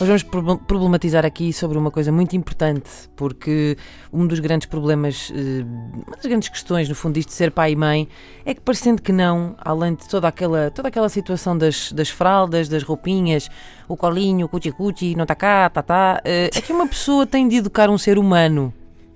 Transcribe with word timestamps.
Hoje 0.00 0.06
vamos 0.06 0.22
prob- 0.22 0.60
problematizar 0.66 1.26
aqui 1.26 1.52
sobre 1.52 1.76
uma 1.76 1.90
coisa 1.90 2.10
muito 2.10 2.34
importante, 2.34 2.88
porque 3.14 3.76
um 4.10 4.26
dos 4.26 4.40
grandes 4.40 4.66
problemas, 4.66 5.30
eh, 5.34 5.62
uma 6.06 6.16
das 6.16 6.24
grandes 6.24 6.48
questões, 6.48 6.88
no 6.88 6.94
fundo, 6.94 7.14
disto 7.14 7.28
de 7.28 7.34
ser 7.34 7.50
pai 7.50 7.72
e 7.72 7.76
mãe, 7.76 8.08
é 8.46 8.54
que 8.54 8.62
parecendo 8.62 9.02
que 9.02 9.12
não, 9.12 9.54
além 9.58 9.94
de 9.94 10.08
toda 10.08 10.26
aquela, 10.26 10.70
toda 10.70 10.88
aquela 10.88 11.10
situação 11.10 11.56
das, 11.56 11.92
das 11.92 12.08
fraldas, 12.08 12.66
das 12.66 12.82
roupinhas, 12.82 13.50
o 13.86 13.94
colinho, 13.94 14.46
o 14.46 14.48
cuti-cuti, 14.48 15.14
não 15.14 15.24
está 15.24 15.34
cá, 15.34 15.68
tá, 15.68 15.82
tá, 15.82 16.22
eh, 16.24 16.48
é 16.54 16.60
que 16.62 16.72
uma 16.72 16.88
pessoa 16.88 17.26
tem 17.26 17.46
de 17.46 17.56
educar 17.56 17.90
um 17.90 17.98
ser 17.98 18.16
humano, 18.16 18.72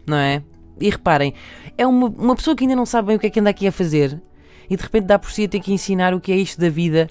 não 0.07 0.19
é? 0.19 0.43
E 0.79 0.91
reparem, 0.91 1.33
é 1.79 1.87
uma, 1.87 2.09
uma 2.09 2.37
pessoa 2.37 2.55
que 2.55 2.65
ainda 2.65 2.77
não 2.77 2.85
sabe 2.85 3.09
bem 3.09 3.17
o 3.17 3.19
que 3.19 3.29
é 3.29 3.31
que 3.31 3.41
anda 3.41 3.49
aqui 3.49 3.67
a 3.67 3.73
fazer 3.73 4.21
e 4.69 4.77
de 4.77 4.83
repente 4.83 5.07
dá 5.07 5.19
por 5.19 5.31
si 5.31 5.45
a 5.45 5.49
ter 5.49 5.61
que 5.61 5.73
ensinar 5.73 6.13
o 6.13 6.21
que 6.21 6.31
é 6.31 6.37
isto 6.37 6.61
da 6.61 6.69
vida 6.69 7.07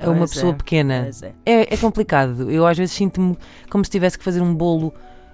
a 0.00 0.08
uma 0.10 0.18
Pois 0.18 0.32
pessoa 0.34 0.52
é, 0.52 0.56
pequena. 0.56 1.10
é. 1.22 1.32
É, 1.60 1.74
é 1.74 1.76
complicado. 1.76 2.50
Eu 2.50 2.66
às 2.66 2.76
vezes 2.76 2.94
sinto-me 2.94 3.36
como 3.70 3.84
se 3.84 3.90
tivesse 3.90 4.18
que 4.18 4.24
fazer 4.24 4.40
um 4.40 4.54
bolo 4.54 4.92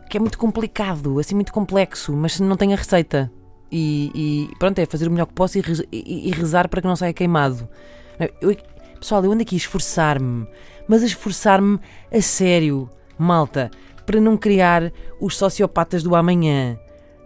que 0.08 0.16
é 0.16 0.20
muito 0.20 0.38
complicado, 0.38 1.18
assim 1.18 1.34
muito 1.34 1.52
complexo, 1.52 2.12
mas 2.12 2.38
não 2.38 2.56
tenho 2.56 2.72
a 2.72 2.76
receita. 2.76 3.30
E, 3.70 4.10
e 4.52 4.56
pronto, 4.58 4.78
é 4.78 4.84
fazer 4.86 5.08
o 5.08 5.10
melhor 5.10 5.26
que 5.26 5.32
posso 5.32 5.58
e, 5.58 5.62
e- 5.90 6.28
e 6.28 6.30
rezar 6.30 6.68
para 6.68 6.80
que 6.82 6.86
não 6.86 6.94
saia 6.96 7.12
queimado. 7.14 7.66
Eu- 8.40 8.54
pessoal, 9.00 9.24
eu 9.24 9.32
ando 9.32 9.42
aqui 9.42 9.54
a 9.54 9.58
esforçar-me, 9.58 10.46
mas 10.86 11.02
a 11.02 11.06
esforçar-me 11.06 11.80
a 12.12 12.20
sério, 12.20 12.90
malta, 13.18 13.70
para 14.04 14.20
não 14.20 14.36
criar 14.36 14.92
os 15.20 15.36
sociopatas 15.36 16.02
do 16.02 16.14
amanhã. 16.14 16.78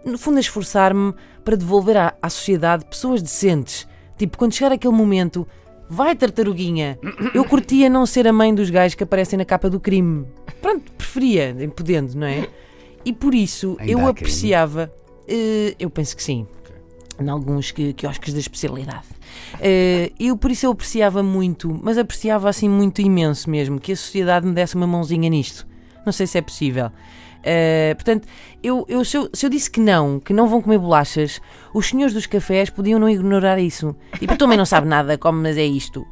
No 0.05 0.17
fundo, 0.17 0.37
a 0.37 0.39
esforçar-me 0.39 1.13
para 1.43 1.57
devolver 1.57 1.97
à, 1.97 2.13
à 2.21 2.29
sociedade 2.29 2.85
pessoas 2.85 3.21
decentes. 3.21 3.85
Tipo, 4.17 4.37
quando 4.37 4.53
chegar 4.53 4.71
aquele 4.71 4.93
momento, 4.93 5.45
vai 5.89 6.15
tartaruguinha. 6.15 6.97
Eu 7.33 7.45
curtia 7.45 7.89
não 7.89 8.05
ser 8.05 8.27
a 8.27 8.33
mãe 8.33 8.53
dos 8.53 8.69
gajos 8.69 8.95
que 8.95 9.03
aparecem 9.03 9.37
na 9.37 9.45
capa 9.45 9.69
do 9.69 9.79
crime. 9.79 10.25
Pronto, 10.61 10.91
preferia, 10.93 11.55
podendo, 11.75 12.15
não 12.15 12.27
é? 12.27 12.47
E 13.05 13.13
por 13.13 13.33
isso 13.33 13.77
Ainda 13.79 13.91
eu 13.91 14.07
apreciava. 14.07 14.91
eh, 15.27 15.75
eu 15.79 15.89
penso 15.89 16.15
que 16.15 16.23
sim. 16.23 16.45
Em 17.19 17.29
alguns 17.29 17.71
que, 17.71 17.93
quiosques 17.93 18.33
da 18.33 18.39
especialidade. 18.39 19.05
Eh, 19.59 20.11
eu 20.19 20.37
por 20.37 20.51
isso 20.51 20.65
eu 20.65 20.71
apreciava 20.71 21.23
muito, 21.23 21.79
mas 21.81 21.97
apreciava 21.97 22.49
assim 22.49 22.69
muito 22.69 23.01
imenso 23.01 23.49
mesmo, 23.49 23.79
que 23.79 23.91
a 23.91 23.95
sociedade 23.95 24.45
me 24.45 24.53
desse 24.53 24.75
uma 24.75 24.85
mãozinha 24.85 25.29
nisto. 25.29 25.65
Não 26.07 26.13
sei 26.13 26.25
se 26.25 26.37
é 26.37 26.41
possível. 26.41 26.89
Eh, 27.43 27.93
portanto, 27.95 28.25
eu, 28.63 28.85
eu- 28.87 29.03
se, 29.03 29.17
eu, 29.17 29.29
se 29.33 29.45
eu 29.45 29.49
disse 29.49 29.69
que 29.69 29.79
não, 29.81 30.21
que 30.21 30.31
não 30.31 30.47
vão 30.47 30.61
comer 30.61 30.77
bolachas, 30.79 31.41
os 31.73 31.87
senhores 31.89 32.13
dos 32.13 32.25
cafés 32.25 32.69
podiam 32.69 32.97
não 32.97 33.09
ignorar 33.09 33.59
isso. 33.59 33.93
Tipo, 34.17 34.31
eu 34.33 34.37
também 34.37 34.57
não 34.57 34.65
sabe 34.65 34.87
nada, 34.87 35.17
como, 35.17 35.41
mas 35.41 35.57
é 35.57 35.65
isto. 35.65 36.07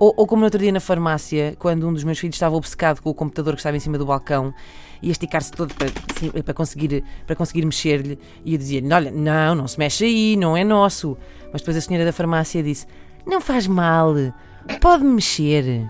Ou, 0.00 0.12
ou 0.16 0.26
como 0.26 0.40
no 0.40 0.46
outro 0.46 0.58
dia 0.60 0.72
na 0.72 0.80
farmácia, 0.80 1.54
quando 1.60 1.88
um 1.88 1.92
dos 1.94 2.02
meus 2.02 2.18
filhos 2.18 2.34
estava 2.34 2.56
obcecado 2.56 3.00
com 3.00 3.08
o 3.08 3.14
computador 3.14 3.54
que 3.54 3.60
estava 3.60 3.76
em 3.76 3.80
cima 3.80 3.96
do 3.96 4.04
balcão 4.04 4.52
e 5.00 5.08
a 5.08 5.12
esticar-se 5.12 5.52
todo 5.52 5.72
para, 5.74 5.88
assim, 6.14 6.28
para 6.30 6.52
conseguir, 6.52 7.04
para 7.24 7.36
conseguir 7.36 7.64
mexer-lhe, 7.64 8.18
e 8.44 8.52
eu 8.54 8.58
dizia-lhe: 8.58 8.92
Olha, 8.92 9.12
não, 9.12 9.54
não 9.54 9.68
se 9.68 9.78
mexe 9.78 10.04
aí, 10.04 10.36
não 10.36 10.56
é 10.56 10.64
nosso. 10.64 11.16
Mas 11.52 11.62
depois 11.62 11.76
a 11.76 11.80
senhora 11.80 12.04
da 12.04 12.12
farmácia 12.12 12.62
disse: 12.64 12.84
Não 13.24 13.40
faz 13.40 13.66
mal, 13.68 14.12
pode 14.80 15.04
mexer. 15.04 15.86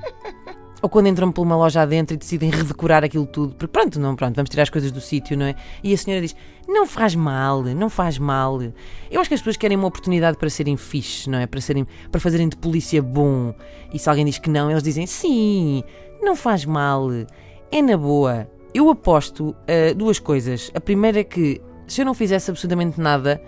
Ou 0.87 0.89
quando 0.89 1.09
entram 1.09 1.33
por 1.33 1.43
uma 1.43 1.57
loja 1.57 1.83
adentro 1.83 2.15
e 2.15 2.17
decidem 2.17 2.49
redecorar 2.49 3.03
aquilo 3.03 3.27
tudo, 3.27 3.57
porque 3.57 3.73
pronto, 3.73 3.99
não, 3.99 4.15
pronto, 4.15 4.37
vamos 4.37 4.49
tirar 4.49 4.63
as 4.63 4.71
coisas 4.71 4.93
do 4.93 5.01
sítio, 5.01 5.37
não 5.37 5.47
é? 5.47 5.57
E 5.83 5.93
a 5.93 5.99
senhora 5.99 6.23
diz: 6.23 6.37
Não 6.69 6.87
faz 6.87 7.17
mal, 7.17 7.61
não 7.65 7.91
faz 7.91 8.21
mal. 8.21 8.63
Eu 9.11 9.21
acho 9.21 9.29
que 9.29 9.35
as 9.35 9.41
pessoas 9.41 9.57
querem 9.57 9.77
uma 9.77 9.89
oportunidade 9.89 10.39
para 10.39 10.49
serem 10.49 10.77
fixe, 10.77 11.29
não 11.29 11.41
é? 11.41 11.47
Para, 11.49 11.61
serem, 11.61 11.89
para 12.09 12.21
fazerem 12.21 12.49
de 12.49 12.57
polícia 12.57 13.03
bom. 13.03 13.53
E 13.93 13.99
se 13.99 14.09
alguém 14.09 14.25
diz 14.25 14.39
que 14.39 14.49
não, 14.49 14.71
eles 14.71 14.81
dizem: 14.81 15.09
Sim, 15.09 15.83
não 16.23 16.37
faz 16.37 16.65
mal, 16.65 17.09
é 17.73 17.83
na 17.83 17.97
boa. 17.97 18.49
Eu 18.73 18.89
aposto 18.89 19.57
ah, 19.67 19.93
duas 19.93 20.21
coisas. 20.21 20.71
A 20.73 20.81
primeira 20.81 21.19
é 21.19 21.25
que 21.25 21.61
se 21.89 22.01
eu 22.01 22.07
não 22.07 22.15
fizesse 22.15 22.49
absolutamente 22.49 23.01
nada, 23.01 23.43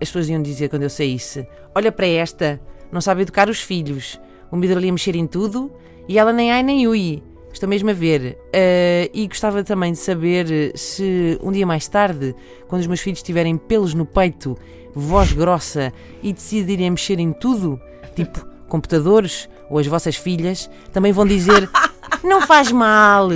as 0.00 0.06
pessoas 0.06 0.28
iam 0.28 0.40
dizer 0.40 0.68
quando 0.68 0.84
eu 0.84 0.90
saísse: 0.90 1.48
Olha 1.74 1.90
para 1.90 2.06
esta, 2.06 2.60
não 2.92 3.00
sabe 3.00 3.22
educar 3.22 3.48
os 3.48 3.60
filhos. 3.60 4.20
O 4.52 4.56
miúdo 4.56 4.78
ali 4.78 4.88
a 4.88 4.92
mexer 4.92 5.16
em 5.16 5.26
tudo 5.26 5.72
e 6.08 6.18
ela 6.18 6.32
nem 6.32 6.52
ai 6.52 6.62
nem 6.62 6.86
ui. 6.86 7.22
Estou 7.52 7.68
mesmo 7.68 7.90
a 7.90 7.92
ver. 7.92 8.36
Ah, 8.52 9.08
e 9.14 9.28
gostava 9.28 9.62
também 9.62 9.92
de 9.92 9.98
saber 9.98 10.72
se 10.76 11.38
um 11.42 11.52
dia 11.52 11.66
mais 11.66 11.86
tarde, 11.86 12.34
quando 12.68 12.80
os 12.80 12.86
meus 12.86 13.00
filhos 13.00 13.22
tiverem 13.22 13.56
pelos 13.56 13.94
no 13.94 14.04
peito, 14.04 14.58
voz 14.94 15.32
grossa 15.32 15.92
e 16.22 16.32
decidirem 16.32 16.90
mexer 16.90 17.18
em 17.18 17.32
tudo, 17.32 17.80
tipo 18.16 18.44
computadores 18.68 19.48
ou 19.70 19.78
as 19.78 19.86
vossas 19.86 20.16
filhas, 20.16 20.68
também 20.92 21.12
vão 21.12 21.26
dizer: 21.26 21.70
Não 22.24 22.42
faz 22.46 22.72
mal, 22.72 23.28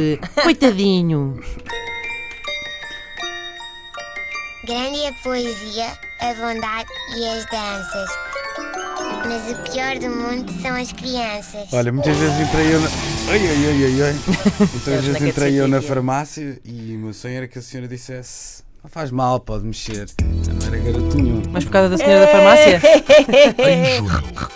coitadinho. 0.42 1.40
Grande 4.64 5.06
a 5.06 5.12
poesia, 5.22 5.86
a 6.20 6.34
bondade 6.34 6.90
e 7.16 7.26
as 7.26 7.46
danças. 7.46 8.27
Mas 9.26 9.50
o 9.50 9.70
pior 9.70 9.98
do 9.98 10.08
mundo 10.10 10.52
são 10.62 10.74
as 10.76 10.92
crianças. 10.92 11.72
Olha, 11.72 11.92
muitas 11.92 12.16
vezes 12.16 12.40
entrei 12.40 12.74
eu 12.74 12.80
na. 12.80 12.88
Ai, 13.30 13.40
ai, 13.46 13.66
ai, 13.66 13.84
ai, 13.84 14.02
ai. 14.02 14.12
Muitas 14.58 14.82
Sabes 14.82 15.04
vezes 15.04 15.16
que 15.18 15.28
entrei 15.28 15.56
é 15.58 15.60
eu 15.60 15.68
na 15.68 15.76
é? 15.78 15.80
farmácia 15.82 16.58
e 16.64 16.94
o 16.96 16.98
meu 16.98 17.12
sonho 17.14 17.36
era 17.36 17.48
que 17.48 17.58
a 17.58 17.62
senhora 17.62 17.88
dissesse: 17.88 18.62
Não 18.82 18.90
faz 18.90 19.10
mal, 19.10 19.40
pode 19.40 19.64
mexer. 19.64 20.06
Eu 20.20 20.54
não 20.54 20.66
era 20.66 20.78
garoto 20.78 21.16
nenhum. 21.16 21.42
Mas 21.50 21.64
por 21.64 21.70
causa 21.72 21.90
da 21.90 21.98
senhora 21.98 22.20
da 22.26 22.28
farmácia? 22.32 22.80
Junho, 22.80 24.48